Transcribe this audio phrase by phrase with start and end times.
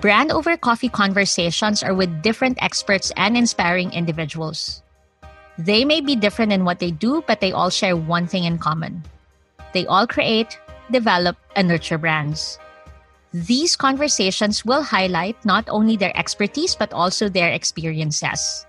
[0.00, 4.82] Brand over coffee conversations are with different experts and inspiring individuals.
[5.58, 8.58] They may be different in what they do, but they all share one thing in
[8.58, 9.02] common.
[9.72, 10.56] They all create,
[10.92, 12.60] develop, and nurture brands.
[13.34, 18.66] These conversations will highlight not only their expertise, but also their experiences.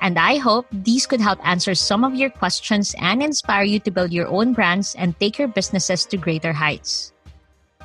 [0.00, 3.92] And I hope these could help answer some of your questions and inspire you to
[3.92, 7.12] build your own brands and take your businesses to greater heights.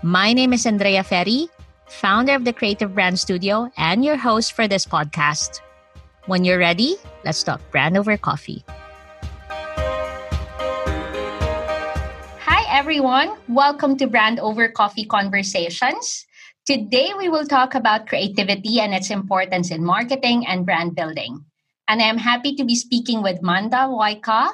[0.02, 1.50] My name is Andrea Ferry,
[1.90, 5.62] founder of the Creative Brand Studio and your host for this podcast.
[6.28, 8.64] When you're ready, let's talk brand over coffee.
[12.46, 13.36] Hi, everyone.
[13.48, 16.26] Welcome to Brand Over Coffee Conversations.
[16.66, 21.44] Today, we will talk about creativity and its importance in marketing and brand building.
[21.88, 24.52] And I'm happy to be speaking with Mandar Waika.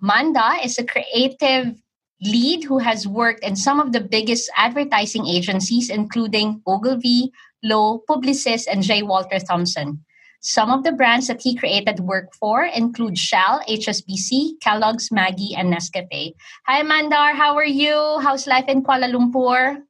[0.00, 1.76] Manda is a creative
[2.22, 8.66] lead who has worked in some of the biggest advertising agencies, including Ogilvy, Lowe, Publicis,
[8.70, 9.02] and J.
[9.02, 10.04] Walter Thompson.
[10.42, 15.72] Some of the brands that he created work for include Shell, HSBC, Kellogg's, Maggi, and
[15.72, 16.32] Nescafe.
[16.66, 17.34] Hi, Mandar.
[17.34, 18.18] How are you?
[18.22, 19.82] How's life in Kuala Lumpur?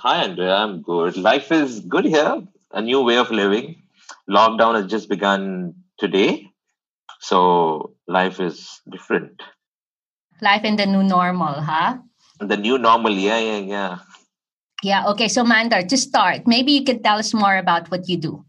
[0.00, 0.54] Hi, Andrea.
[0.54, 1.18] I'm good.
[1.18, 2.42] Life is good here.
[2.72, 3.82] A new way of living.
[4.30, 6.48] Lockdown has just begun today.
[7.20, 9.42] So life is different.
[10.40, 11.98] Life in the new normal, huh?
[12.40, 13.12] The new normal.
[13.12, 13.98] Yeah, yeah, yeah.
[14.82, 15.06] Yeah.
[15.08, 15.28] Okay.
[15.28, 18.44] So, Mandar, to start, maybe you could tell us more about what you do.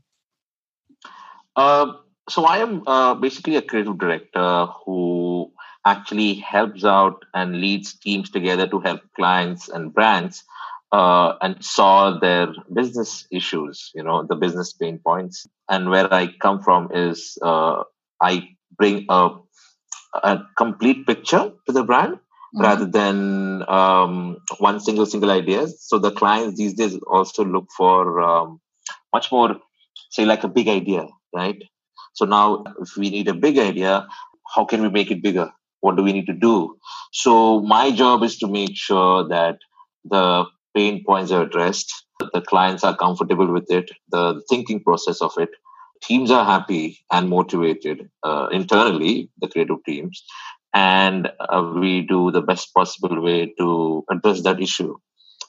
[1.55, 1.93] Uh,
[2.29, 5.51] so I am uh, basically a creative director who
[5.85, 10.43] actually helps out and leads teams together to help clients and brands
[10.91, 15.47] uh, and solve their business issues, you know, the business pain points.
[15.69, 17.83] And where I come from is uh,
[18.21, 19.31] I bring a,
[20.13, 22.61] a complete picture to the brand mm-hmm.
[22.61, 25.67] rather than um, one single single idea.
[25.67, 28.59] So the clients these days also look for um,
[29.13, 29.57] much more,
[30.09, 31.61] say, like a big idea, right?
[32.13, 34.07] So now, if we need a big idea,
[34.55, 35.51] how can we make it bigger?
[35.81, 36.77] What do we need to do?
[37.13, 39.59] So my job is to make sure that
[40.03, 41.93] the pain points are addressed,
[42.33, 45.49] the clients are comfortable with it, the thinking process of it,
[46.01, 50.23] teams are happy and motivated uh, internally, the creative teams,
[50.73, 54.95] and uh, we do the best possible way to address that issue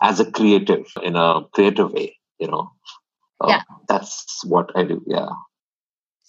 [0.03, 2.17] as a creative in a creative way.
[2.39, 2.71] You know,
[3.41, 5.03] uh, yeah, that's what I do.
[5.07, 5.29] Yeah.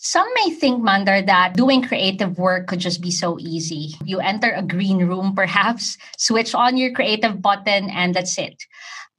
[0.03, 3.93] Some may think, Mandar, that doing creative work could just be so easy.
[4.03, 8.55] You enter a green room, perhaps, switch on your creative button, and that's it.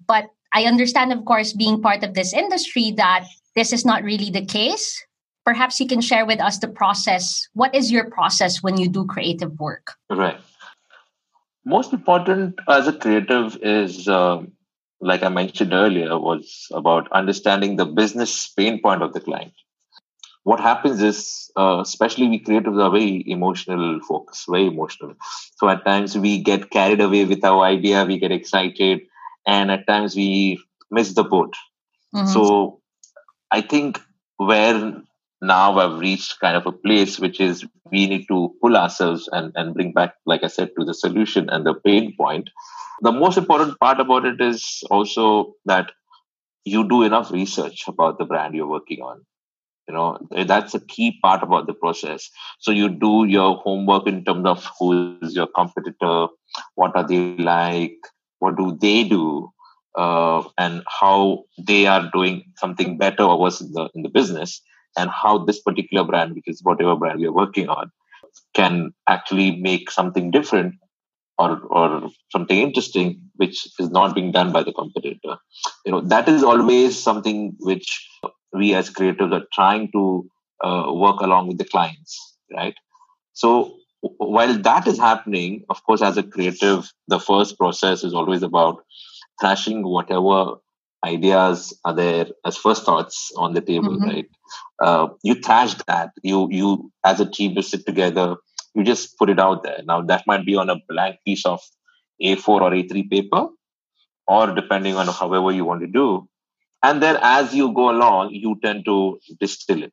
[0.07, 3.25] But I understand, of course, being part of this industry, that
[3.55, 5.05] this is not really the case.
[5.45, 7.49] Perhaps you can share with us the process.
[7.55, 9.95] What is your process when you do creative work?
[10.09, 10.39] Right.
[11.65, 14.43] Most important as a creative is, uh,
[15.01, 19.53] like I mentioned earlier, was about understanding the business pain point of the client
[20.45, 25.15] what happens is, uh, especially we creatives are very emotional folks, very emotional.
[25.57, 29.03] So at times we get carried away with our idea, we get excited,
[29.47, 31.55] and at times we miss the boat.
[32.15, 32.27] Mm-hmm.
[32.27, 32.81] So
[33.53, 34.01] I think
[34.39, 35.03] where
[35.43, 39.53] now I've reached kind of a place which is we need to pull ourselves and,
[39.55, 42.49] and bring back, like I said, to the solution and the pain point.
[43.03, 45.93] The most important part about it is also that
[46.65, 49.21] you do enough research about the brand you're working on.
[49.89, 52.31] You know that's a key part about the process.
[52.61, 56.29] So you do your homework in terms of who is your competitor
[56.77, 57.99] what are they like
[58.39, 59.53] what do they do
[59.97, 64.61] uh, and how they are doing something better or worse in the in the business
[64.97, 67.91] and how this particular brand which is whatever brand we are working on
[68.55, 70.75] can actually make something different
[71.39, 75.37] or or something interesting which is not being done by the competitor
[75.85, 78.09] you know that is always something which
[78.53, 80.29] we as creatives are trying to
[80.63, 82.75] uh, work along with the clients, right?
[83.33, 88.43] So while that is happening, of course, as a creative, the first process is always
[88.43, 88.85] about
[89.43, 90.39] thrashing whatever
[91.05, 94.11] ideas are there as first thoughts on the table, mm-hmm.
[94.11, 94.31] right?
[94.81, 96.11] Uh, you thrash that.
[96.23, 98.37] You you as a team you sit together.
[98.75, 99.81] You just put it out there.
[99.85, 101.61] Now that might be on a blank piece of
[102.23, 103.49] A4 or A3 paper,
[104.27, 106.29] or depending on however you want to do
[106.83, 109.93] and then as you go along you tend to distill it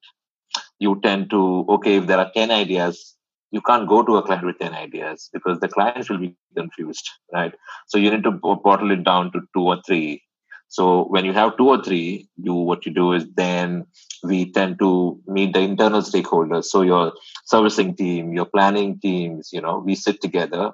[0.79, 3.15] you tend to okay if there are 10 ideas
[3.51, 7.09] you can't go to a client with 10 ideas because the clients will be confused
[7.33, 7.53] right?
[7.87, 10.23] So you need to bottle it down to two or three.
[10.67, 13.85] So when you have two or three you what you do is then
[14.23, 16.65] we tend to meet the internal stakeholders.
[16.65, 17.13] So your
[17.45, 20.71] servicing team your planning teams you know we sit together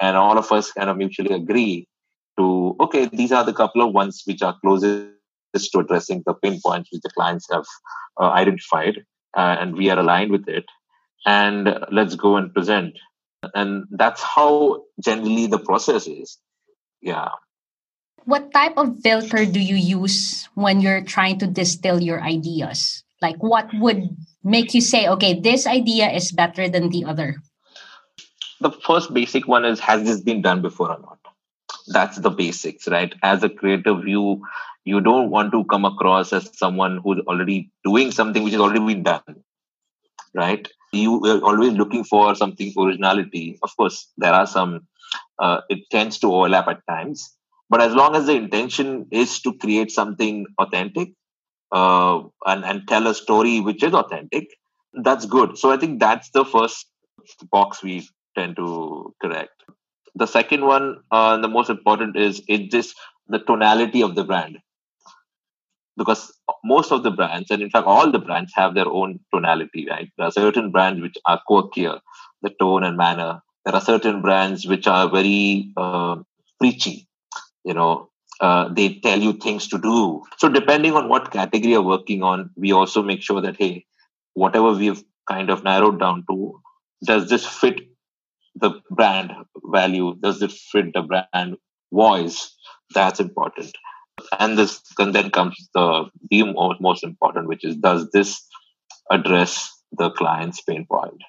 [0.00, 1.86] and all of us kind of mutually agree
[2.38, 5.08] to okay these are the couple of ones which are closest
[5.72, 7.64] to addressing the pain points which the clients have
[8.20, 9.04] uh, identified,
[9.36, 10.64] uh, and we are aligned with it.
[11.24, 12.98] And let's go and present.
[13.54, 16.38] And that's how generally the process is.
[17.00, 17.28] Yeah.
[18.24, 23.02] What type of filter do you use when you're trying to distill your ideas?
[23.20, 27.36] Like, what would make you say, okay, this idea is better than the other?
[28.60, 31.18] The first basic one is has this been done before or not?
[31.88, 33.12] That's the basics, right?
[33.22, 34.42] As a creative, you
[34.84, 38.84] you don't want to come across as someone who's already doing something which has already
[38.84, 39.42] been done,
[40.34, 40.66] right?
[40.92, 43.58] You are always looking for something originality.
[43.62, 44.86] Of course, there are some.
[45.38, 47.36] Uh, it tends to overlap at times,
[47.68, 51.10] but as long as the intention is to create something authentic
[51.72, 54.48] uh, and, and tell a story which is authentic,
[54.94, 55.58] that's good.
[55.58, 56.86] So I think that's the first
[57.50, 59.52] box we tend to correct.
[60.14, 62.94] The second one, uh, the most important, is it just
[63.28, 64.58] the tonality of the brand.
[65.96, 66.32] Because
[66.64, 70.10] most of the brands, and in fact, all the brands have their own tonality, right?
[70.16, 72.00] There are certain brands which are quirkier,
[72.40, 73.42] the tone and manner.
[73.64, 76.16] There are certain brands which are very uh,
[76.58, 77.08] preachy,
[77.64, 78.10] you know,
[78.40, 80.22] uh, they tell you things to do.
[80.38, 83.86] So depending on what category you're working on, we also make sure that hey,
[84.34, 86.60] whatever we've kind of narrowed down to,
[87.04, 87.80] does this fit
[88.56, 89.32] the brand
[89.64, 90.16] value?
[90.20, 91.56] Does it fit the brand
[91.92, 92.56] voice?
[92.94, 93.76] That's important.
[94.38, 98.42] And this and then comes the the most, most important, which is does this
[99.10, 101.22] address the client's pain point?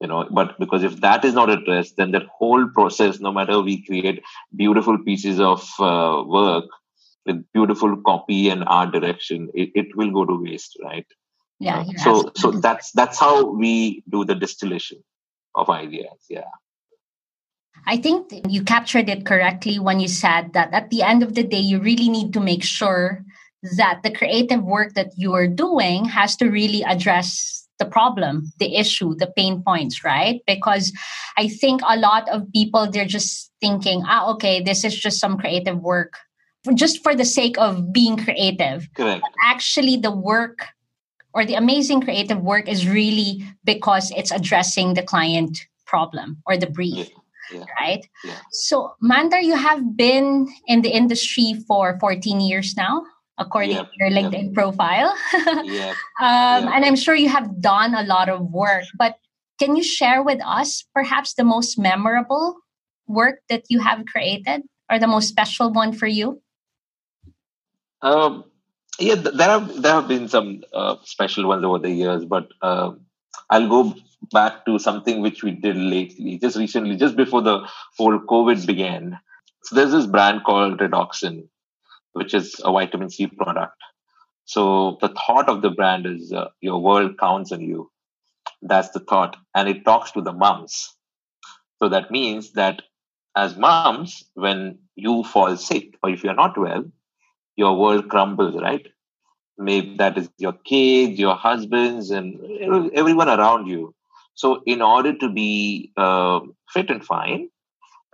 [0.00, 3.60] you know but because if that is not addressed then that whole process no matter
[3.60, 4.22] we create
[4.54, 6.64] beautiful pieces of uh, work
[7.26, 11.06] with beautiful copy and art direction it, it will go to waste right?
[11.58, 15.02] Yeah uh, so so that's that's how we do the distillation
[15.54, 16.52] of ideas yeah
[17.88, 21.42] I think you captured it correctly when you said that at the end of the
[21.42, 23.24] day, you really need to make sure
[23.78, 28.76] that the creative work that you are doing has to really address the problem, the
[28.76, 30.42] issue, the pain points, right?
[30.46, 30.92] Because
[31.38, 35.38] I think a lot of people, they're just thinking, ah, okay, this is just some
[35.38, 36.12] creative work
[36.74, 38.86] just for the sake of being creative.
[38.94, 39.22] Correct.
[39.22, 40.66] But actually, the work
[41.32, 46.66] or the amazing creative work is really because it's addressing the client problem or the
[46.66, 47.08] brief.
[47.52, 47.64] Yeah.
[47.78, 48.06] Right.
[48.24, 48.38] Yeah.
[48.52, 53.04] So, Mandar, you have been in the industry for 14 years now
[53.38, 54.54] according yep, to your LinkedIn yep.
[54.54, 55.14] profile.
[55.64, 59.14] yep, um, and I'm sure you have done a lot of work, but
[59.58, 62.56] can you share with us perhaps the most memorable
[63.06, 66.42] work that you have created or the most special one for you?
[68.02, 68.44] Um,
[69.00, 72.92] yeah, there have there have been some uh, special ones over the years, but uh,
[73.50, 73.94] I'll go
[74.32, 77.66] back to something which we did lately, just recently, just before the
[77.96, 79.18] whole COVID began.
[79.62, 81.48] So there's this brand called Redoxon,
[82.12, 83.76] which is a vitamin C product.
[84.44, 87.90] So the thought of the brand is uh, your world counts on you.
[88.62, 89.36] That's the thought.
[89.54, 90.94] And it talks to the moms.
[91.82, 92.82] So that means that
[93.36, 96.84] as moms, when you fall sick or if you're not well,
[97.56, 98.86] your world crumbles, right?
[99.58, 102.40] Maybe that is your kids, your husbands, and
[102.94, 103.94] everyone around you.
[104.38, 106.38] So, in order to be uh,
[106.72, 107.48] fit and fine,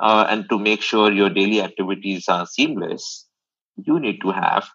[0.01, 3.27] uh, and to make sure your daily activities are seamless,
[3.77, 4.67] you need to have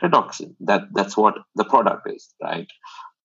[0.00, 0.54] Redoxon.
[0.60, 2.68] That that's what the product is, right?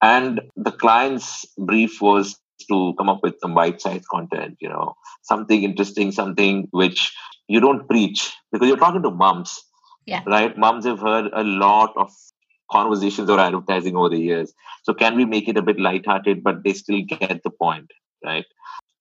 [0.01, 5.61] And the client's brief was to come up with some bite-sized content, you know, something
[5.61, 7.13] interesting, something which
[7.47, 9.61] you don't preach because you're talking to moms,
[10.07, 10.23] yeah.
[10.25, 10.57] right?
[10.57, 12.11] Moms have heard a lot of
[12.73, 14.53] conversations or advertising over the years.
[14.83, 17.91] So can we make it a bit light-hearted, but they still get the point,
[18.25, 18.45] right?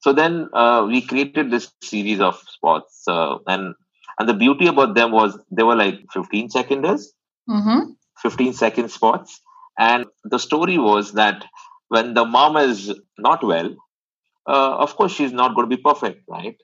[0.01, 3.75] So then uh, we created this series of spots, uh, and
[4.19, 7.13] and the beauty about them was they were like 15 seconders,
[7.49, 7.93] mm-hmm.
[8.23, 9.41] 15 second spots.
[9.79, 11.45] And the story was that
[11.89, 13.75] when the mom is not well,
[14.47, 16.57] uh, of course, she's not going to be perfect, right?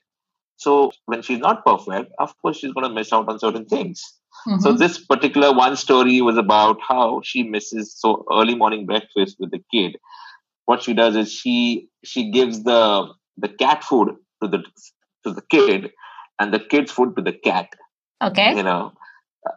[0.57, 4.03] So when she's not perfect, of course, she's going to miss out on certain things.
[4.47, 4.59] Mm-hmm.
[4.61, 9.51] So this particular one story was about how she misses so early morning breakfast with
[9.51, 9.97] the kid.
[10.65, 14.63] What she does is she she gives the the cat food to the
[15.23, 15.91] to the kid
[16.39, 17.69] and the kids food to the cat
[18.21, 18.93] okay you know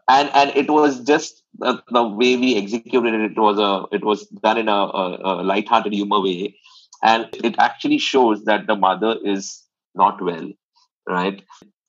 [0.08, 4.04] and and it was just the, the way we executed it, it was a it
[4.04, 6.56] was done in a, a, a light-hearted humor way
[7.02, 9.62] and it actually shows that the mother is
[9.94, 10.50] not well
[11.08, 11.42] right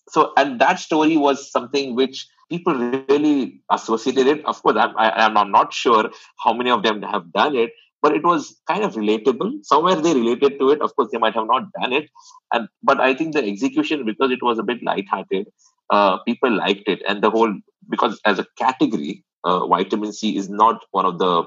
[0.09, 2.75] so and that story was something which people
[3.13, 6.10] really associated it of course I'm, I, I'm not sure
[6.43, 7.72] how many of them have done it
[8.03, 9.63] but it was kind of relatable.
[9.63, 10.81] Somewhere they related to it.
[10.81, 12.10] Of course, they might have not done it,
[12.51, 15.48] and but I think the execution because it was a bit light-hearted,
[15.89, 17.53] uh, people liked it, and the whole
[17.89, 21.45] because as a category, uh, vitamin C is not one of the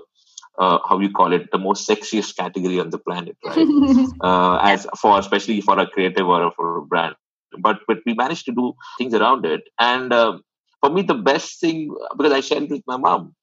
[0.58, 4.08] uh, how you call it the most sexiest category on the planet, right?
[4.22, 7.16] uh, as for especially for a creative or for a brand,
[7.58, 9.64] but but we managed to do things around it.
[9.78, 10.38] And uh,
[10.86, 13.34] for me, the best thing because I shared it with my mom,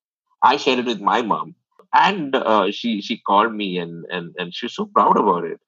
[0.43, 1.55] I shared it with my mom,
[1.93, 5.59] and uh, she she called me and and and she was so proud about it.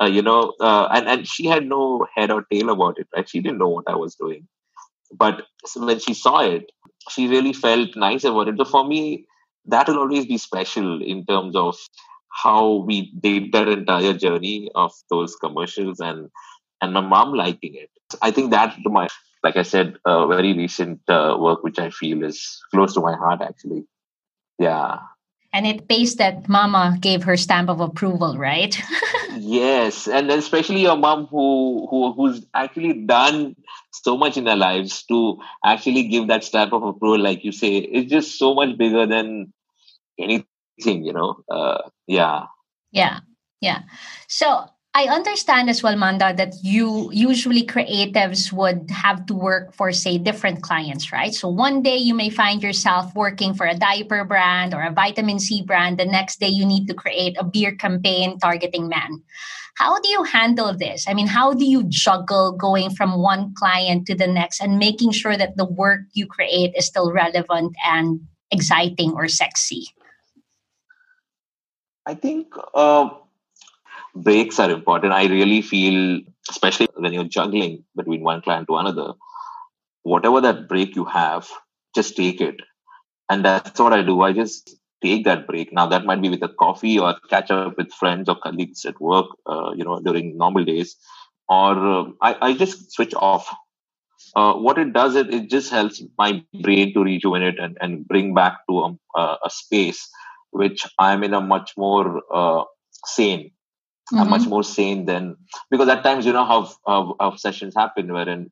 [0.00, 3.28] Uh, you know, uh, and and she had no head or tail about it, right?
[3.28, 4.48] She didn't know what I was doing,
[5.16, 5.42] but
[5.76, 6.70] when she saw it,
[7.10, 8.56] she really felt nice about it.
[8.58, 9.26] So for me,
[9.66, 11.76] that will always be special in terms of
[12.30, 16.30] how we did that entire journey of those commercials and
[16.82, 17.90] and my mom liking it.
[18.22, 19.08] I think that to my
[19.44, 23.14] like I said, uh, very recent uh, work which I feel is close to my
[23.14, 23.84] heart actually.
[24.58, 24.98] Yeah.
[25.52, 28.76] And it pays that mama gave her stamp of approval, right?
[29.36, 33.54] yes, and especially your mom who who who's actually done
[33.92, 37.76] so much in their lives to actually give that stamp of approval, like you say,
[37.76, 39.52] it's just so much bigger than
[40.18, 41.36] anything, you know.
[41.48, 42.46] Uh, yeah.
[42.90, 43.20] Yeah.
[43.60, 43.82] Yeah.
[44.26, 49.90] So I understand as well, Mandar, that you usually creatives would have to work for,
[49.90, 51.34] say, different clients, right?
[51.34, 55.40] So one day you may find yourself working for a diaper brand or a vitamin
[55.40, 55.98] C brand.
[55.98, 59.20] The next day you need to create a beer campaign targeting men.
[59.74, 61.08] How do you handle this?
[61.08, 65.10] I mean, how do you juggle going from one client to the next and making
[65.10, 68.20] sure that the work you create is still relevant and
[68.52, 69.88] exciting or sexy?
[72.06, 73.08] I think uh,
[74.14, 75.12] breaks are important.
[75.12, 79.12] I really feel, especially when you're juggling between one client to another,
[80.02, 81.48] whatever that break you have,
[81.94, 82.56] just take it.
[83.28, 84.20] And that's what I do.
[84.22, 85.72] I just take that break.
[85.72, 89.00] Now that might be with a coffee or catch up with friends or colleagues at
[89.00, 90.96] work, uh, you know, during normal days,
[91.48, 93.54] or uh, I, I just switch off.
[94.34, 98.34] Uh, what it does, it, it just helps my brain to rejuvenate and, and bring
[98.34, 100.08] back to a, a space
[100.50, 102.64] which I'm in a much more uh,
[103.04, 103.50] sane.
[104.12, 104.18] Mm-hmm.
[104.18, 105.36] I'm much more sane than
[105.70, 108.50] because at times you know how, how, how sessions happen wherein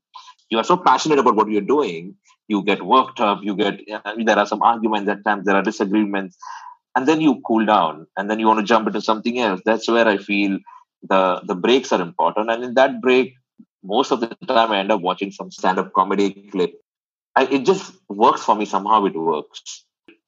[0.49, 2.15] you are so passionate about what you're doing
[2.49, 5.55] you get worked up you get I mean, there are some arguments at times there
[5.55, 6.39] are disagreements
[6.97, 9.61] and then you cool down and then you want to jump into something else.
[9.65, 10.59] That's where i feel
[11.03, 13.35] the the breaks are important and in that break
[13.85, 16.73] most of the time i end up watching some stand-up comedy clip.
[17.37, 19.85] I, it just works for me somehow it works.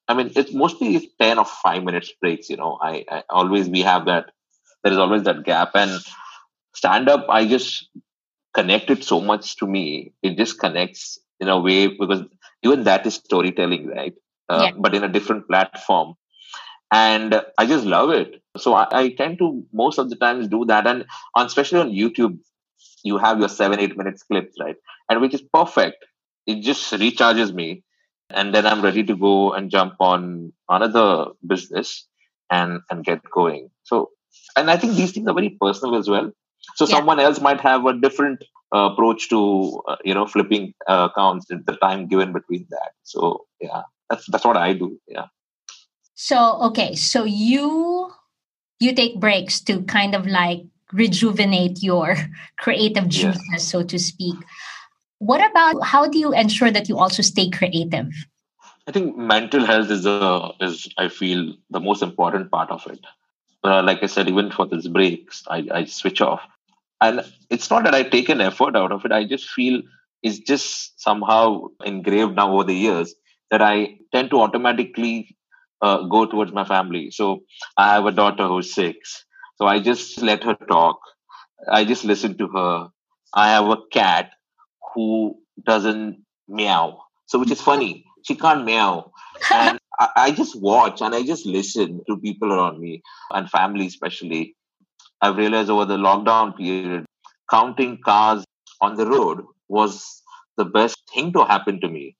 [0.07, 2.79] I mean it's mostly 10 or 5 minutes breaks you know.
[2.81, 4.31] I, I always we have that
[4.85, 5.71] there is always that gap.
[5.75, 6.01] And
[6.75, 7.89] stand up i just
[8.55, 10.13] connected so much to me.
[10.23, 12.23] It just connects in a way because
[12.63, 14.15] even that is storytelling right?
[14.49, 14.71] Uh, yeah.
[14.79, 16.15] but in a different platform.
[16.93, 18.43] And i just love it.
[18.57, 20.87] So I, I, tend to most of the times do that.
[20.87, 22.39] And on, especially on youtube
[23.03, 24.77] you have your seven eight minutes clips right?
[25.09, 26.05] And which is perfect.
[26.47, 27.83] It just recharges me.
[28.31, 32.07] And then i'm ready to go and jump on another business
[32.51, 33.71] and and get going.
[33.83, 34.11] So
[34.57, 36.31] and i think these things are very personal as well.
[36.77, 36.97] So yeah.
[36.97, 38.43] someone else might have a different
[38.75, 42.93] uh, approach to uh, you know flipping uh, accounts at the time given between that.
[43.03, 45.27] So yeah that's that's what i do yeah.
[46.15, 48.13] So okay so you
[48.81, 50.63] you take breaks to kind of like
[50.93, 52.17] rejuvenate your
[52.59, 53.59] creative juices yeah.
[53.59, 54.37] so to speak.
[55.19, 58.09] What about how do you ensure that you also stay creative?
[58.87, 63.01] I think mental health is a is i feel the most important part of it
[63.65, 66.41] uh, like I said, even for these breaks, I, I switch off.
[67.01, 69.13] And it's not that I take an effort out of it.
[69.13, 69.83] I just feel
[70.23, 73.15] it's just somehow engraved now over the years
[73.51, 75.37] that I tend to automatically
[75.83, 77.11] uh, go towards my family.
[77.11, 77.43] So
[77.77, 79.25] I have a daughter who's six.
[79.57, 80.99] So I just let her talk.
[81.71, 82.89] I just listen to her.
[83.35, 84.31] I have a cat
[84.95, 87.01] who doesn't meow.
[87.27, 88.05] So which is funny.
[88.23, 89.11] She can't meow.
[89.53, 93.87] And I, I just watch and I just listen to people around me and family
[93.87, 94.57] especially.
[95.21, 97.07] I've realized over the lockdown period,
[97.51, 98.45] counting cars
[98.81, 100.23] on the road was
[100.57, 102.17] the best thing to happen to me.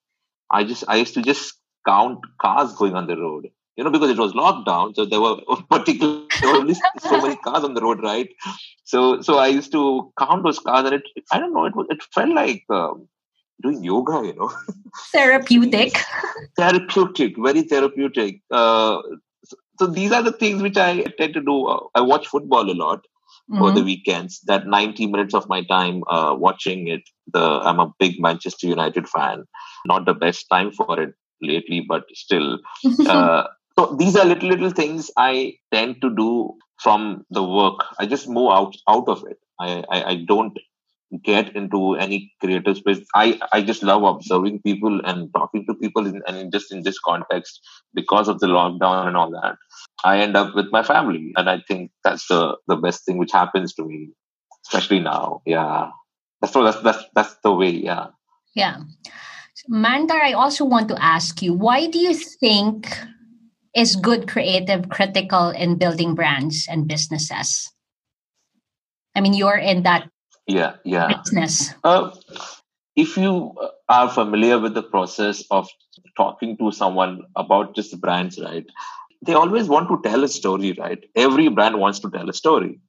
[0.51, 1.55] I just I used to just
[1.87, 3.49] count cars going on the road.
[3.77, 5.37] You know, because it was lockdown, so there were
[5.71, 8.29] particular there were only so many cars on the road, right?
[8.85, 11.03] So so I used to count those cars, and it
[11.33, 13.09] I don't know, it it felt like um,
[13.63, 14.53] doing yoga, you know.
[15.13, 15.97] Therapeutic.
[16.57, 18.41] therapeutic, very therapeutic.
[18.51, 19.01] Uh,
[19.45, 21.67] so, so, these are the things which I tend to do.
[21.67, 23.07] Uh, I watch football a lot
[23.51, 23.59] mm-hmm.
[23.59, 24.41] for the weekends.
[24.47, 27.03] That 90 minutes of my time uh, watching it.
[27.33, 29.45] The I'm a big Manchester United fan.
[29.87, 32.59] Not the best time for it lately, but still.
[33.09, 33.45] Uh,
[33.79, 37.85] so these are little little things I tend to do from the work.
[37.99, 39.39] I just move out out of it.
[39.61, 40.57] I, I, I don't
[41.23, 43.01] get into any creative space.
[43.15, 46.99] I, I just love observing people and talking to people, in, and just in this
[46.99, 47.61] context,
[47.95, 49.57] because of the lockdown and all that,
[50.03, 53.33] I end up with my family, and I think that's the the best thing which
[53.33, 54.11] happens to me,
[54.67, 55.43] especially now.
[55.47, 55.91] Yeah,
[56.41, 57.71] that's that's that's that's the way.
[57.71, 58.07] Yeah.
[58.55, 58.79] Yeah.
[59.69, 62.87] Mandar, I also want to ask you, why do you think
[63.75, 67.71] is good creative critical in building brands and businesses?
[69.17, 70.11] I mean, you're in that
[70.47, 71.75] yeah yeah business.
[71.83, 72.11] Uh,
[72.97, 73.55] if you
[73.89, 75.69] are familiar with the process of
[76.17, 78.67] talking to someone about just brands, right?
[79.27, 81.03] They always want to tell a story, right?
[81.17, 82.81] Every brand wants to tell a story.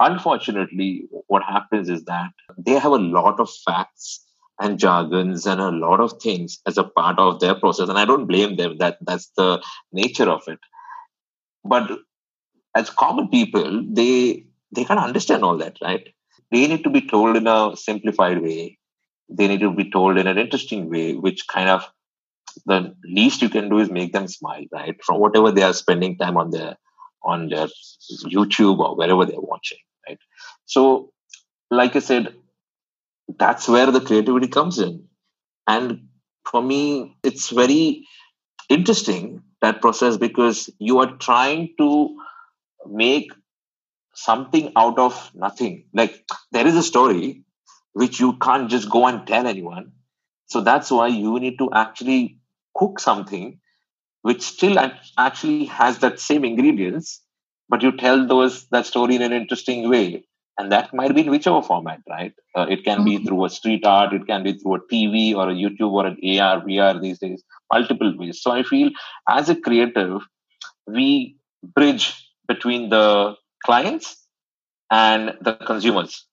[0.00, 4.24] Unfortunately, what happens is that they have a lot of facts
[4.60, 8.04] and jargons and a lot of things as a part of their process and i
[8.04, 9.62] don't blame them that that's the
[9.92, 10.58] nature of it
[11.64, 11.90] but
[12.74, 16.08] as common people they they can't understand all that right
[16.50, 18.78] they need to be told in a simplified way.
[19.28, 21.86] They need to be told in an interesting way which kind of
[22.66, 24.96] the least you can do is make them smile right?
[25.04, 26.76] From whatever they are spending time on their
[27.22, 27.66] on their
[28.26, 29.78] youtube or wherever they're watching
[30.08, 30.18] right?
[30.64, 31.12] So
[31.70, 32.34] like i said
[33.38, 35.06] that's where the creativity comes in.
[35.66, 36.08] And
[36.50, 38.06] for me it's very
[38.68, 42.16] interesting that process because you are trying to
[42.86, 43.32] make
[44.18, 45.84] something out of nothing.
[45.94, 47.44] Like there is a story
[47.92, 49.92] which you can't just go and tell anyone.
[50.46, 52.38] So that's why you need to actually
[52.76, 53.60] cook something
[54.22, 54.78] which still
[55.16, 57.20] actually has that same ingredients
[57.68, 60.24] but you tell those that story in an interesting way.
[60.58, 62.32] And that might be in whichever format right?
[62.56, 63.04] Uh, it can mm-hmm.
[63.04, 66.06] be through a street art it can be through a tv or a youtube or
[66.06, 68.42] an ar vr these days multiple ways.
[68.42, 68.90] So i feel
[69.28, 70.22] as a creative
[70.86, 71.36] we
[71.76, 72.06] bridge
[72.48, 74.26] between the clients
[74.90, 76.26] and the consumers.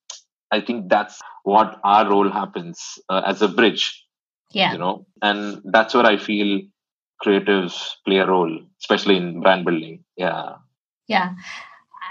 [0.52, 2.80] I think that's what our role happens
[3.10, 4.06] uh, as a bridge
[4.52, 4.72] yeah.
[4.72, 6.62] you know and that's where i feel
[7.24, 10.04] creatives play a role especially in brand building.
[10.18, 10.56] Yeah.
[11.08, 11.34] Yeah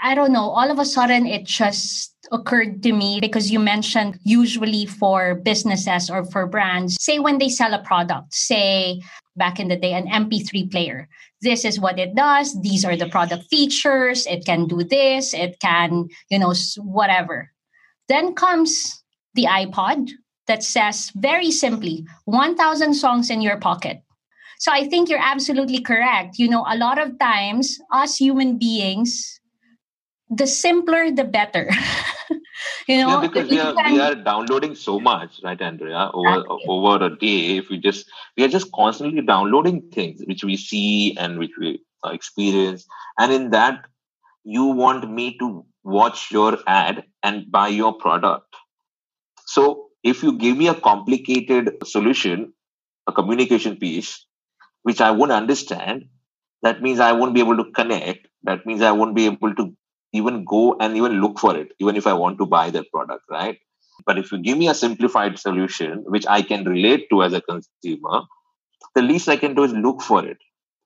[0.05, 4.19] I don't know, all of a sudden it just occurred to me because you mentioned
[4.23, 9.01] usually for businesses or for brands, say when they sell a product, say
[9.35, 11.09] back in the day, an MP3 player.
[11.41, 12.53] This is what it does.
[12.61, 14.27] These are the product features.
[14.27, 15.33] It can do this.
[15.33, 17.49] It can, you know, whatever.
[18.07, 19.01] Then comes
[19.33, 20.11] the iPod
[20.45, 24.03] that says very simply 1000 songs in your pocket.
[24.59, 26.37] So I think you're absolutely correct.
[26.37, 29.39] You know, a lot of times, us human beings,
[30.29, 31.69] the simpler the better.
[32.87, 36.65] You know yeah, because we are, we are downloading so much right andrea over exactly.
[36.67, 41.17] over a day if we just we are just constantly downloading things which we see
[41.17, 42.85] and which we uh, experience.
[43.17, 43.85] And in that
[44.43, 48.55] you want me to watch your ad and buy your product.
[49.47, 52.53] So if you give me a complicated solution
[53.07, 54.25] a communication piece
[54.83, 56.05] which i won't understand
[56.63, 59.65] that means i won't be able to connect that means i won't be able to
[60.15, 63.23] even go and even look for it, even if I want to buy that product,
[63.29, 63.57] right?
[64.05, 67.41] But if you give me a simplified solution, which I can relate to as a
[67.41, 68.21] consumer,
[68.93, 70.37] the least I can do is look for it.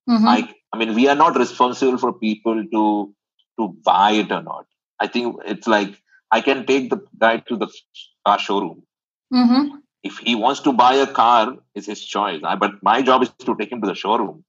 [0.09, 0.27] Mm-hmm.
[0.27, 3.15] I, I mean, we are not responsible for people to
[3.59, 4.65] to buy it or not.
[4.99, 7.67] I think it's like I can take the guy to the
[8.25, 8.83] car showroom.
[9.33, 9.77] Mm-hmm.
[10.03, 12.41] If he wants to buy a car, it's his choice.
[12.43, 14.45] I, but my job is to take him to the showroom.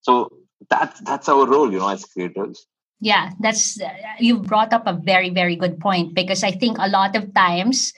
[0.00, 0.30] So
[0.68, 2.66] that's that's our role, you know, as creators.
[3.00, 6.88] Yeah, that's uh, you brought up a very very good point because I think a
[6.88, 7.92] lot of times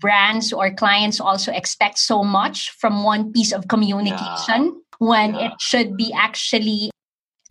[0.00, 4.70] brands or clients also expect so much from one piece of communication yeah.
[4.98, 5.52] when yeah.
[5.52, 6.90] it should be actually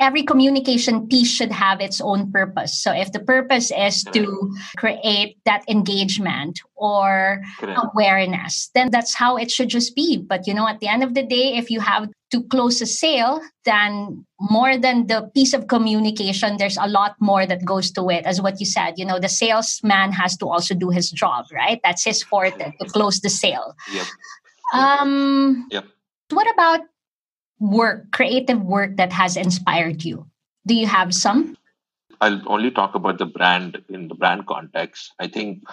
[0.02, 2.74] every communication piece should have its own purpose.
[2.74, 9.52] So if the purpose is to create that engagement or awareness, then that's how it
[9.52, 10.18] should just be.
[10.18, 12.86] But you know, at the end of the day, if you have to close a
[12.86, 18.10] sale, then more than the piece of communication, there's a lot more that goes to
[18.10, 18.26] it.
[18.26, 21.80] As what you said, you know, the salesman has to also do his job, right?
[21.84, 23.76] That's his forte to close the sale.
[23.94, 24.08] Yep.
[24.74, 25.86] Um, yep.
[26.32, 26.80] What about
[27.62, 30.26] work, creative work that has inspired you?
[30.66, 31.56] Do you have some?
[32.20, 35.14] I'll only talk about the brand in the brand context.
[35.20, 35.64] I think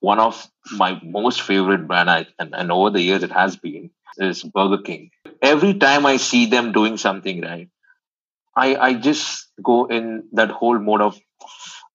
[0.00, 3.90] one of my most favorite brand, I, and, and over the years it has been,
[4.18, 5.10] is Burger King.
[5.40, 7.68] Every time I see them doing something right,
[8.54, 11.18] I, I just go in that whole mode of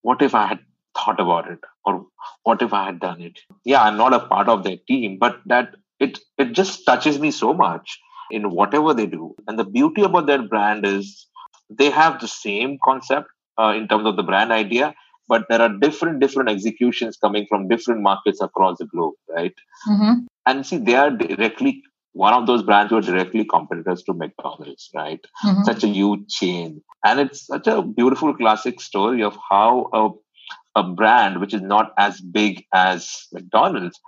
[0.02, 0.60] what if I had
[0.96, 2.06] thought about it or
[2.44, 3.40] what if I had done it?
[3.64, 7.32] Yeah, I'm not a part of their team, but that it it just touches me
[7.32, 8.00] so much
[8.32, 9.36] in whatever they do.
[9.48, 11.28] And the beauty about their brand is
[11.70, 13.28] they have the same concept
[13.60, 14.94] uh, in terms of the brand idea,
[15.28, 19.54] but there are different different executions coming from different markets across the globe, right?
[19.88, 20.26] Mm-hmm.
[20.46, 25.24] And see, they are directly one of those brands were directly competitors to McDonald's, right?
[25.46, 25.64] Mm-hmm.
[25.64, 26.82] Such a huge chain.
[27.06, 31.94] And it's such a beautiful classic story of how a, a brand which is not
[31.98, 34.00] as big as McDonald's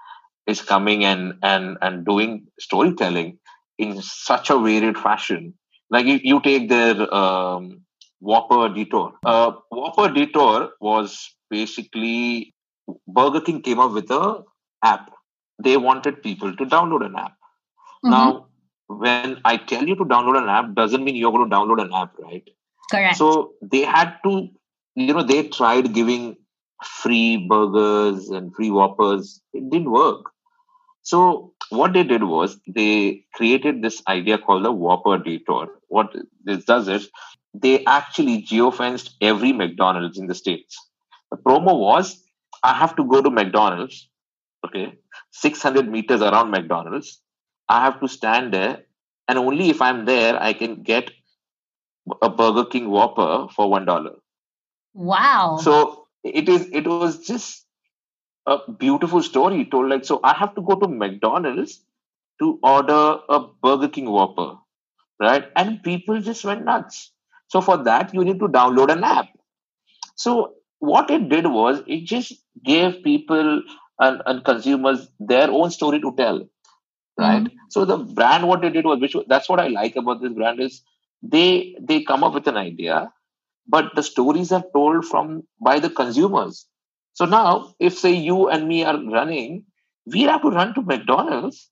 [0.46, 3.40] is coming and and and doing storytelling
[3.92, 5.54] in such a varied fashion.
[5.90, 7.82] Like you, you take their um,
[8.20, 9.14] Whopper Detour.
[9.26, 12.54] Uh, Whopper Detour was basically
[13.08, 14.44] Burger King came up with a
[14.84, 15.12] app.
[15.64, 17.34] They wanted people to download an app.
[18.04, 18.10] Mm-hmm.
[18.10, 18.48] Now,
[18.88, 21.94] when I tell you to download an app, doesn't mean you're going to download an
[21.94, 22.48] app, right?
[22.92, 23.18] Correct.
[23.18, 24.50] So they had to,
[24.96, 26.36] you know, they tried giving
[26.84, 29.42] free burgers and free whoppers.
[29.54, 30.26] It didn't work.
[31.04, 35.70] So what they did was they created this idea called the Whopper Detour.
[35.90, 37.10] What this does is
[37.54, 40.78] they actually geofenced every McDonald's in the States.
[41.30, 42.24] The promo was
[42.64, 44.10] I have to go to McDonald's,
[44.66, 44.94] okay,
[45.32, 47.22] 600 meters around McDonald's.
[47.68, 48.84] I have to stand there,
[49.28, 51.12] and only if I'm there, I can get
[52.22, 54.16] a Burger King Whopper for one dollar.
[54.94, 55.58] Wow!
[55.62, 56.70] So it is.
[56.72, 57.63] It was just
[58.46, 59.90] a beautiful story told.
[59.90, 61.82] Like, so I have to go to McDonald's
[62.40, 64.58] to order a Burger King Whopper,
[65.20, 65.46] right?
[65.56, 67.12] And people just went nuts.
[67.48, 69.28] So for that, you need to download an app.
[70.16, 73.62] So what it did was it just gave people
[74.00, 76.48] and, and consumers their own story to tell
[77.18, 77.56] right mm-hmm.
[77.70, 80.60] so the brand what they did was which that's what i like about this brand
[80.60, 80.82] is
[81.22, 83.12] they they come up with an idea
[83.68, 86.66] but the stories are told from by the consumers
[87.14, 89.64] so now if say you and me are running
[90.14, 91.70] we have to run to mcdonald's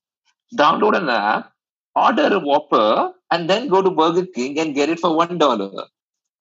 [0.62, 1.50] download an app
[1.94, 5.86] order a whopper and then go to burger king and get it for one dollar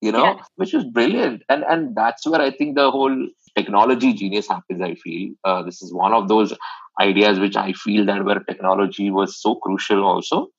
[0.02, 0.42] you know yeah.
[0.56, 3.18] which is brilliant and and that's where i think the whole
[3.56, 6.54] technology genius happens i feel uh, this is one of those
[7.00, 10.50] ideas which I feel that where technology was so crucial also.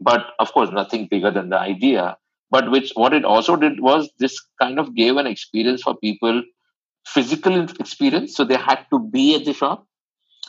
[0.00, 2.16] But of course, nothing bigger than the idea.
[2.50, 6.42] But which what it also did was this kind of gave an experience for people,
[7.06, 8.36] physical experience.
[8.36, 9.86] So they had to be at the shop.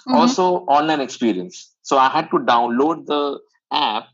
[0.08, 0.16] Mm-hmm.
[0.16, 0.44] Also
[0.78, 1.74] online experience.
[1.82, 3.40] So I had to download the
[3.72, 4.08] app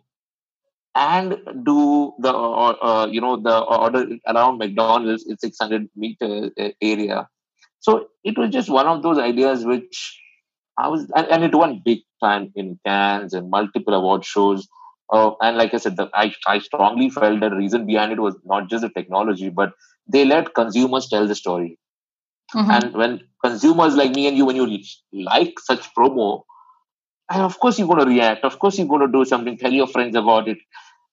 [0.96, 6.70] and do the uh, uh, you know the order around McDonald's in 600 meter uh,
[6.82, 7.28] area.
[7.80, 10.20] So it was just one of those ideas which
[10.78, 14.68] I was, and, and it won big time in Cannes and multiple award shows.
[15.12, 18.36] Uh, and like I said, the, I, I strongly felt the reason behind it was
[18.46, 19.74] not just the technology, but
[20.08, 21.78] they let consumers tell the story.
[22.54, 22.72] Mm-hmm.
[22.72, 24.80] And when consumers like me and you, when you
[25.12, 26.44] like such promo,
[27.32, 28.44] and of course you're going to react.
[28.44, 29.58] Of course you're going to do something.
[29.58, 30.58] Tell your friends about it,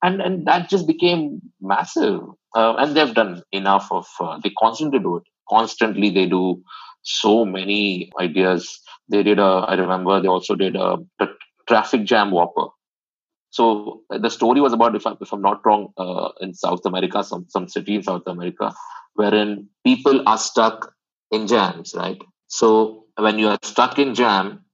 [0.03, 2.21] and and that just became massive.
[2.55, 4.07] Uh, and they've done enough of.
[4.19, 5.23] Uh, they constantly do it.
[5.49, 6.63] Constantly they do
[7.03, 11.29] so many ideas they did a, I remember they also did a, a
[11.69, 12.69] traffic jam whopper.
[13.51, 17.25] So the story was about, if, I, if I'm not wrong, uh, in South America,
[17.25, 18.73] some, some city in South America,
[19.15, 20.95] wherein people are stuck
[21.31, 22.21] in jams, right?
[22.49, 24.65] So when you are stuck in jam,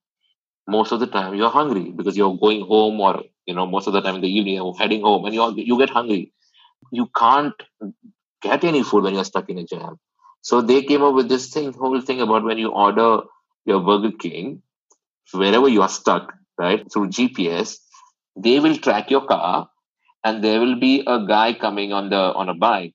[0.69, 3.92] most of the time you're hungry because you're going home or, you know, most of
[3.92, 6.33] the time in the evening you're heading home and you you get hungry.
[6.92, 7.55] You can't
[8.42, 9.99] get any food when you're stuck in a jam.
[10.42, 13.23] So they came up with this thing, whole thing about when you order
[13.64, 14.62] your Burger King,
[15.33, 17.79] wherever you are stuck, right, through GPS,
[18.37, 19.69] they will track your car
[20.25, 22.95] and there will be a guy coming on the on a bike.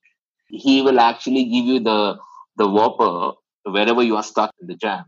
[0.50, 2.18] He will actually give you the
[2.58, 5.06] the whopper wherever you are stuck in the jam.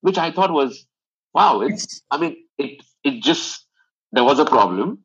[0.00, 0.86] Which I thought was
[1.34, 3.66] wow, it's I mean it it just
[4.12, 4.98] there was a problem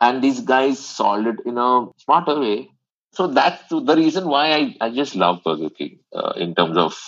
[0.00, 2.70] and these guys solved it in a smarter way.
[3.14, 6.98] So that's the reason why I, I just love Burger King uh, in terms of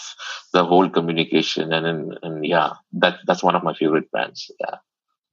[0.52, 4.76] the whole communication and, and and yeah that that's one of my favorite brands yeah.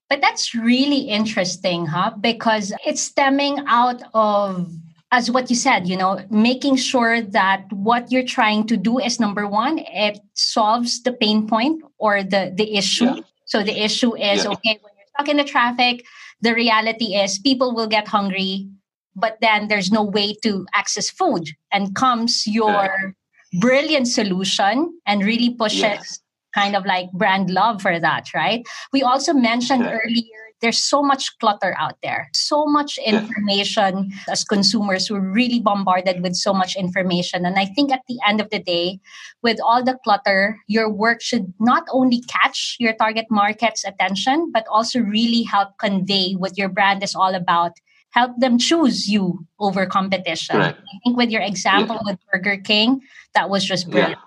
[0.10, 2.12] But that's really interesting huh?
[2.20, 4.72] Because it's stemming out of
[5.12, 9.19] as what you said you know making sure that what you're trying to do is
[9.19, 13.06] number one it solves the pain point or the the issue.
[13.06, 13.19] Yeah.
[13.45, 14.52] so the issue is yeah.
[14.52, 16.06] okay when you're stuck in the traffic
[16.41, 18.67] the reality is people will get hungry
[19.15, 23.13] but then there's no way to access food and comes your
[23.60, 26.21] brilliant solution and really pushes
[26.56, 28.65] kind of like brand love for that right?
[28.93, 34.32] We also mentioned earlier there's so much clutter out there so much information yeah.
[34.34, 38.39] as consumers we're really bombarded with so much information and i think at the end
[38.39, 39.00] of the day
[39.41, 44.65] with all the clutter your work should not only catch your target market's attention but
[44.69, 47.74] also really help convey what your brand is all about
[48.12, 50.58] help them choose you over competition.
[50.58, 50.76] Right.
[50.76, 52.12] I think with your example yeah.
[52.12, 53.02] with Burger King,
[53.34, 54.19] that was just brilliant.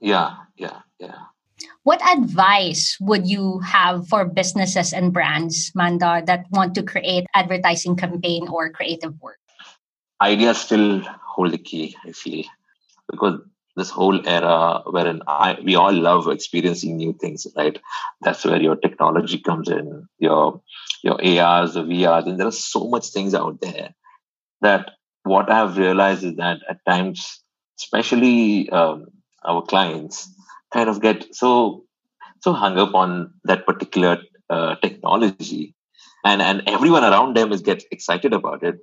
[0.00, 1.18] Yeah, yeah, yeah.
[1.84, 7.96] What advice would you have for businesses and brands, Mandar, that want to create advertising
[7.96, 9.38] campaign or creative work?
[10.20, 12.44] Ideas still hold the key, I feel,
[13.10, 13.40] because
[13.74, 17.76] this whole era wherein I, we all love experiencing new things, right?
[18.20, 20.60] That's where your technology comes in, your
[21.02, 23.92] your ARs, the VRs, and there are so much things out there
[24.60, 24.92] that
[25.24, 27.42] what I've realized is that at times,
[27.80, 29.06] especially um,
[29.44, 30.28] our clients,
[30.72, 31.84] kind of get so
[32.40, 34.18] so hung up on that particular
[34.50, 35.74] uh, technology,
[36.24, 38.78] and and everyone around them is get excited about it,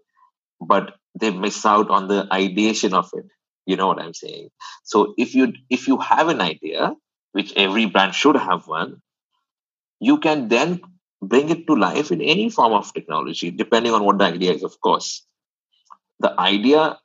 [0.61, 3.25] but they miss out on the ideation of it.
[3.65, 4.49] You know what i'm saying?
[4.83, 6.93] So if you if you have an idea
[7.33, 9.01] which every brand should have one
[9.99, 10.81] you can then
[11.21, 14.63] bring it to life in any form of technology depending on what the idea is
[14.63, 15.25] of course.
[16.19, 16.97] The idea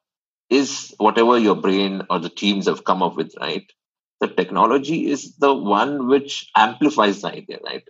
[0.50, 3.70] is whatever your brain or the teams have come up with right
[4.20, 7.84] the technology is the one which amplifies the idea right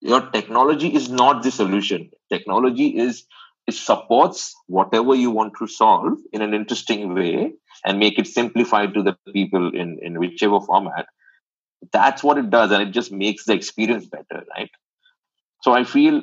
[0.00, 3.24] your technology is not the solution technology is
[3.68, 7.52] it supports whatever you want to solve in an interesting way
[7.84, 11.06] and make it simplified to the people in, in whichever format.
[11.92, 14.70] That's what it does, and it just makes the experience better, right?
[15.62, 16.22] So I feel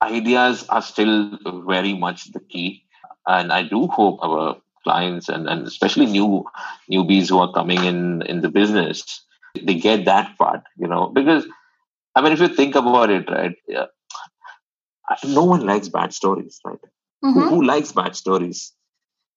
[0.00, 2.84] ideas are still very much the key.
[3.26, 4.56] And I do hope our
[4.86, 6.44] clients and, and especially new
[6.92, 9.22] newbies who are coming in in the business,
[9.68, 11.46] they get that part, you know, because
[12.14, 13.86] I mean, if you think about it, right, yeah,
[15.24, 16.78] no one likes bad stories, right?
[17.24, 17.40] Mm-hmm.
[17.40, 18.72] Who, who, likes bad stories?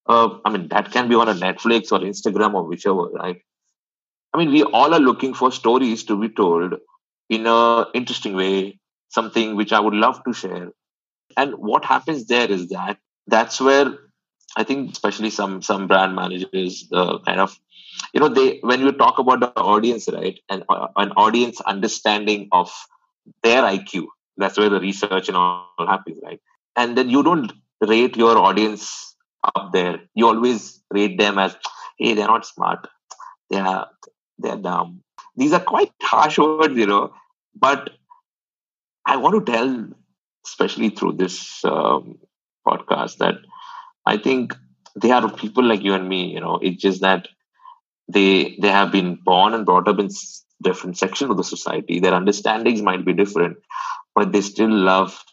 [0.08, 3.42] Uh, I mean, that can be on a Netflix or Instagram or whichever, right?
[4.34, 6.76] I mean, we all are looking for stories to be told
[7.30, 10.70] in a interesting way, something which I would love to share.
[11.38, 13.98] And what happens there is that that's where
[14.58, 17.58] I think, especially some some brand managers, uh, kind of,
[18.14, 22.50] you know, they when you talk about the audience, right, and uh, an audience understanding
[22.52, 22.72] of
[23.44, 24.08] their IQ,
[24.38, 26.42] that's where the research and all happens, right?
[26.76, 29.16] And then you don't rate your audience
[29.56, 30.00] up there.
[30.16, 31.56] You always rate them as,
[31.98, 32.88] hey, they're not smart.
[33.50, 33.88] They are
[34.38, 35.04] they're dumb.
[35.36, 37.14] These are quite harsh words, you know.
[37.56, 37.92] But
[39.06, 39.88] I want to tell,
[40.46, 42.20] especially through this um,
[42.68, 43.36] podcast, that
[44.06, 44.56] I think
[44.96, 46.34] they are people like you and me.
[46.34, 47.28] You know, it's just that
[48.08, 50.10] they they have been born and brought up in
[50.64, 52.00] different sections of the society.
[52.00, 53.58] Their understandings might be different,
[54.16, 55.24] but they still love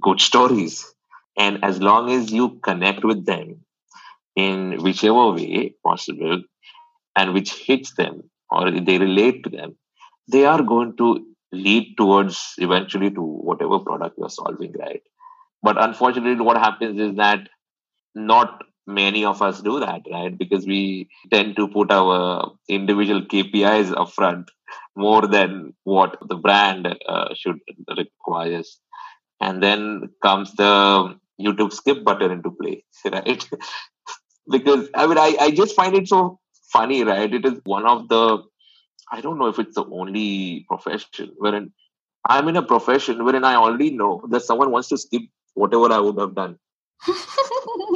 [0.00, 0.86] good stories.
[1.36, 3.64] And as long as you connect with them
[4.36, 6.42] in whichever way possible
[7.16, 9.76] and which hits them or they relate to them,
[10.30, 15.02] they are going to lead towards eventually to whatever product you're solving, right?
[15.62, 17.48] But unfortunately, what happens is that
[18.26, 20.36] not many of us do that, right?
[20.36, 24.50] Because we tend to put our individual KPIs up front
[24.96, 27.58] more than what the brand uh, should
[27.96, 28.80] requires.
[29.40, 33.48] And then comes the YouTube skip button into play, right?
[34.50, 36.40] because I mean, I, I just find it so
[36.72, 37.32] funny, right?
[37.32, 38.42] It is one of the,
[39.12, 41.72] I don't know if it's the only profession wherein
[42.28, 45.22] I'm in a profession wherein I already know that someone wants to skip
[45.54, 46.58] whatever I would have done.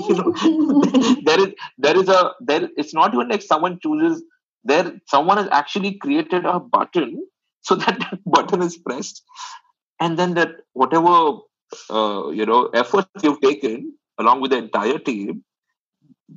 [0.08, 0.32] you know,
[1.24, 2.68] there is there is a there.
[2.76, 4.22] It's not even like someone chooses
[4.64, 7.26] there someone has actually created a button
[7.62, 9.22] so that, that button is pressed
[10.00, 11.38] and then that whatever
[11.90, 15.44] uh, you know effort you've taken along with the entire team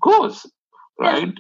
[0.02, 0.46] goes
[1.00, 1.34] right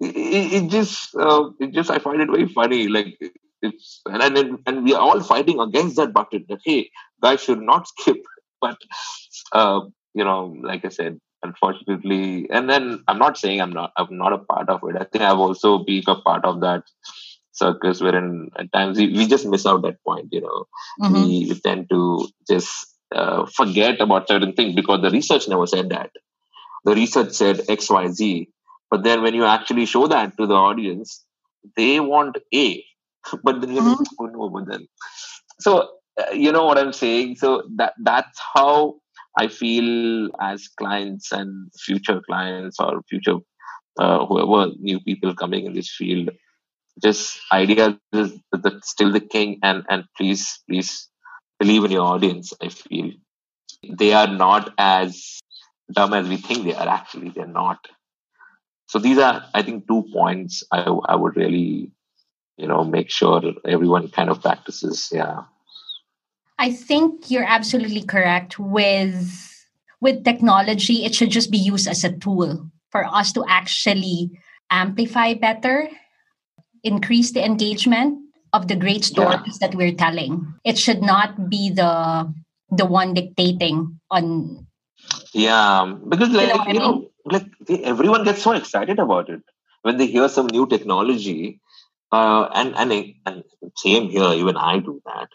[0.00, 3.18] it, it, just uh, it just i find it very funny like
[3.60, 6.90] it's and and, and we are all fighting against that button that hey
[7.22, 8.22] guys should not skip
[8.60, 8.76] but
[9.52, 9.80] uh,
[10.14, 14.32] you know like i said unfortunately and then i'm not saying i'm not i'm not
[14.32, 14.96] a part of it.
[14.96, 16.84] I think i've also been a part of that
[17.52, 20.66] circus wherein at times we, we just miss out that point you know.
[21.00, 21.14] Mm-hmm.
[21.14, 25.90] we, we, tend to just uh, forget about certain things because the research never said
[25.90, 26.10] that.
[26.84, 28.46] The research said xyz
[28.90, 31.24] but then when you actually show that to the audience
[31.76, 32.84] they want a
[33.42, 34.02] but then mm-hmm.
[34.20, 34.86] oh no but then
[35.60, 37.36] so uh, you know what i'm saying?
[37.36, 38.96] So that that's how
[39.38, 43.38] I feel as clients and future clients or future
[43.98, 46.30] uh, whoever new people coming in this field,
[47.02, 51.08] just idea is that still the king and and please please
[51.58, 52.52] believe in your audience.
[52.60, 53.12] I feel
[53.88, 55.40] they are not as
[55.90, 56.88] dumb as we think they are.
[56.88, 57.78] Actually, they're not.
[58.88, 61.90] So these are, I think, two points I I would really,
[62.58, 65.08] you know, make sure everyone kind of practices.
[65.10, 65.44] Yeah.
[66.62, 69.26] I think you're absolutely correct with
[69.98, 74.30] with technology it should just be used as a tool for us to actually
[74.70, 75.90] amplify better
[76.84, 78.22] increase the engagement
[78.52, 79.66] of the great stories yeah.
[79.66, 80.54] that we're telling.
[80.62, 82.30] It should not be the
[82.70, 84.66] the one dictating on.
[85.34, 87.46] Yeah, because like you know, you know like
[87.82, 89.42] everyone gets so excited about it
[89.82, 91.58] when they hear some new technology,
[92.12, 93.42] uh, and and and
[93.74, 94.30] same here.
[94.30, 95.26] Even I do that,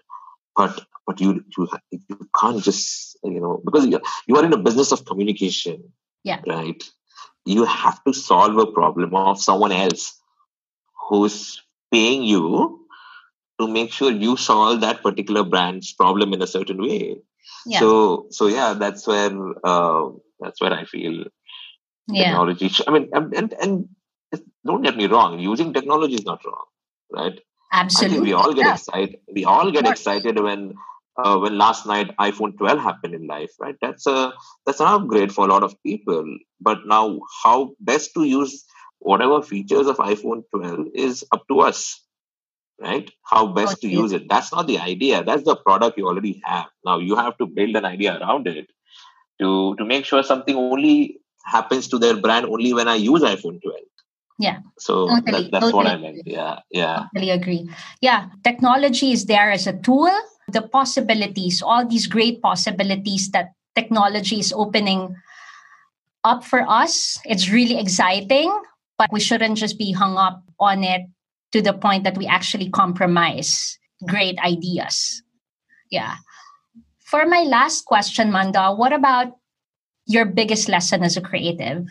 [0.55, 4.57] but but you you you can't just you know because you you are in a
[4.57, 5.81] business of communication.
[6.23, 6.41] Yeah.
[6.45, 6.83] Right.
[7.45, 10.19] You have to solve a problem of someone else
[11.07, 12.85] who's paying you
[13.59, 17.21] to make sure you solve that particular brand's problem in a certain way.
[17.65, 17.79] Yeah.
[17.79, 19.31] So so yeah, that's where
[19.63, 20.09] uh,
[20.41, 21.25] that's where I feel
[22.09, 22.25] yeah.
[22.25, 22.71] technology.
[22.85, 23.89] I mean, and, and
[24.65, 26.65] don't get me wrong, using technology is not wrong,
[27.11, 27.39] right?
[27.71, 28.21] Absolutely.
[28.21, 28.73] we all get yeah.
[28.73, 29.19] excited.
[29.33, 30.75] We all get excited when
[31.17, 33.75] uh, when last night iPhone 12 happened in life, right?
[33.81, 34.33] That's a
[34.65, 36.25] that's an upgrade for a lot of people.
[36.61, 38.65] But now, how best to use
[38.99, 42.03] whatever features of iPhone 12 is up to us
[42.79, 43.09] right?
[43.23, 43.87] How best okay.
[43.87, 44.29] to use it.
[44.29, 45.23] That's not the idea.
[45.23, 46.67] That's the product you already have.
[46.85, 48.67] Now you have to build an idea around it
[49.41, 53.61] to to make sure something only happens to their brand only when I use iPhone
[53.61, 53.75] 12.
[54.39, 54.59] Yeah.
[54.77, 55.73] So totally, that, that's totally.
[55.73, 56.21] what I meant.
[56.25, 56.59] Yeah.
[56.69, 57.05] Yeah.
[57.13, 57.69] Totally agree.
[58.01, 58.27] Yeah.
[58.43, 60.11] Technology is there as a tool.
[60.47, 65.15] The possibilities, all these great possibilities that technology is opening
[66.23, 68.51] up for us, it's really exciting,
[68.97, 71.01] but we shouldn't just be hung up on it
[71.51, 75.21] to the point that we actually compromise great ideas.
[75.89, 76.15] Yeah.
[77.05, 79.33] For my last question, Mandar, what about
[80.05, 81.87] your biggest lesson as a creative?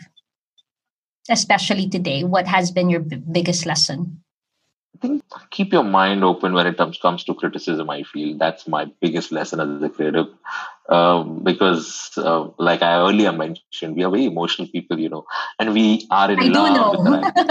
[1.29, 4.23] Especially today, what has been your b- biggest lesson?
[4.97, 7.89] I think keep your mind open when it comes, comes to criticism.
[7.91, 10.27] I feel that's my biggest lesson as a creative,
[10.89, 15.25] um, because uh, like I earlier mentioned, we are very emotional people, you know,
[15.59, 17.43] and we are in I love with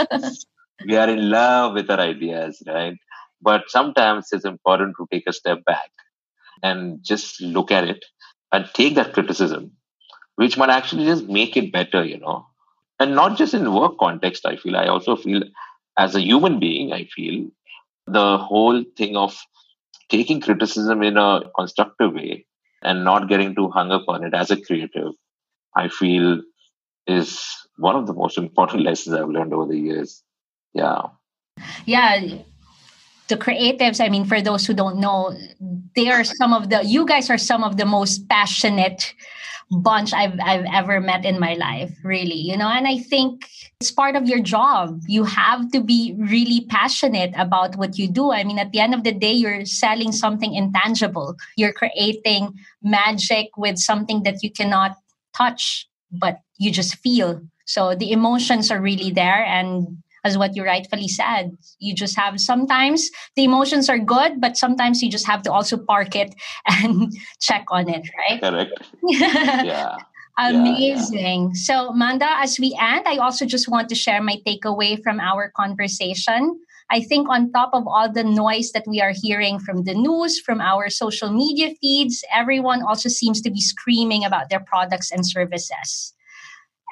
[0.85, 2.97] we are in love with our ideas, right?
[3.41, 5.91] But sometimes it's important to take a step back
[6.63, 8.05] and just look at it
[8.53, 9.71] and take that criticism,
[10.35, 12.47] which might actually just make it better, you know.
[12.99, 14.77] And not just in work context, I feel.
[14.77, 15.43] I also feel
[15.99, 17.49] as a human being, I feel
[18.07, 19.37] the whole thing of
[20.09, 22.47] taking criticism in a constructive way
[22.83, 25.13] and not getting too hung up on it as a creative,
[25.75, 26.43] I feel
[27.07, 27.41] is
[27.79, 30.23] one of the most important lessons I've learned over the years.
[30.73, 31.03] Yeah.
[31.85, 32.39] Yeah.
[33.29, 35.37] The creatives i mean for those who don't know
[35.97, 39.13] they are some of the you guys are some of the most passionate
[39.71, 42.37] bunch I've I've ever met in my life, really.
[42.37, 43.49] You know, and I think
[43.81, 45.01] it's part of your job.
[45.07, 48.33] You have to be really passionate about what you do.
[48.33, 51.37] I mean, at the end of the day, you're selling something intangible.
[51.57, 54.97] You're creating magic with something that you cannot
[55.37, 57.43] touch, but you just feel.
[57.67, 61.57] So the emotions are really there and as what you rightfully said.
[61.79, 65.79] You just have sometimes the emotions are good, but sometimes you just have to also
[65.79, 66.35] park it
[66.67, 68.41] and check on it, right?
[68.43, 68.75] Correct.
[69.03, 69.97] yeah.
[70.39, 71.41] Amazing.
[71.41, 71.53] Yeah, yeah.
[71.55, 75.51] So, Mandar, as we end, I also just want to share my takeaway from our
[75.57, 76.61] conversation.
[76.91, 80.39] I think, on top of all the noise that we are hearing from the news,
[80.39, 85.27] from our social media feeds, everyone also seems to be screaming about their products and
[85.27, 86.13] services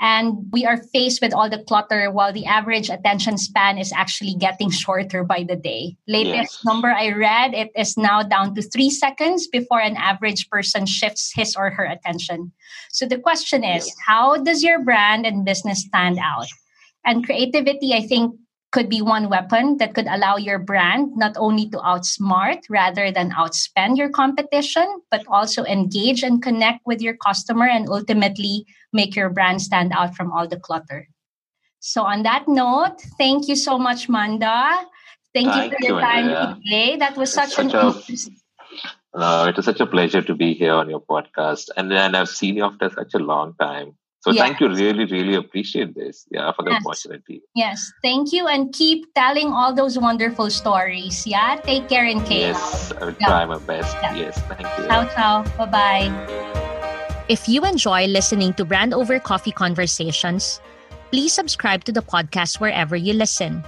[0.01, 4.35] and we are faced with all the clutter while the average attention span is actually
[4.35, 5.97] getting shorter by the day.
[6.09, 6.65] Latest yes.
[6.65, 11.33] number i read it is now down to three seconds before an average person shifts
[11.35, 12.53] his or her attention.
[12.91, 16.47] So the question is how does your brand and business stand out?
[17.05, 18.35] And creativity i think
[18.75, 23.31] could be one weapon that could allow your brand not only to outsmart rather than
[23.31, 24.83] outspend your competition,
[25.13, 30.17] but also engage and connect with your customer and ultimately make your brand stand out
[30.17, 31.07] from all the clutter.
[31.79, 34.75] So, on that note, thank you so much, Mandar.
[35.33, 36.97] Thank, you for your time today.
[36.97, 37.95] That was such, such an a,
[39.15, 41.71] uh, it was such a pleasure to be here on your podcast.
[41.77, 43.95] And then I've seen you after such a long time.
[44.25, 44.41] So yes.
[44.41, 44.73] thank you.
[44.73, 46.25] Really, really appreciate this.
[46.33, 46.81] Yeah, for the yes.
[46.81, 47.43] opportunity.
[47.55, 47.93] Yes.
[48.01, 48.49] Thank you.
[48.49, 51.27] And keep telling all those wonderful stories.
[51.29, 51.61] Yeah.
[51.61, 52.57] Take care in case.
[52.57, 52.93] Yes.
[52.97, 53.29] I will yeah.
[53.29, 53.93] try my best.
[54.01, 54.17] Yeah.
[54.17, 54.41] Yes.
[54.49, 54.89] Thank you.
[54.89, 55.45] Ciao, ciao.
[55.61, 56.09] Bye bye.
[57.29, 60.57] If you enjoy listening to Brand Over Coffee Conversations,
[61.13, 63.61] please subscribe to the podcast wherever you listen.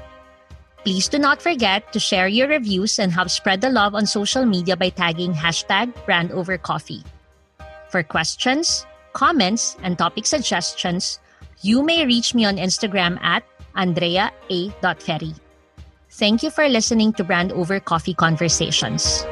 [0.89, 4.49] Please do not forget to share your reviews and help spread the love on social
[4.49, 7.05] media by tagging hashtag Brand Over Coffee.
[7.93, 11.19] For questions, comments, and topic suggestions,
[11.65, 13.43] you may reach me on Instagram at
[13.75, 15.33] andrea.a.ferry.
[16.11, 19.25] Thank you for listening to Brand Over Coffee Conversations.